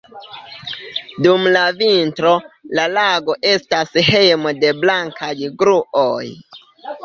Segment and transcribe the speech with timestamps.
[1.25, 2.33] Dum la vintro,
[2.81, 6.27] la lago estas hejmo de blankaj gruoj.